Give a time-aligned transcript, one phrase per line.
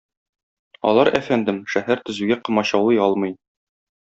[0.91, 3.39] Алар, әфәндем, шәһәр төзүгә комачаулый алмый.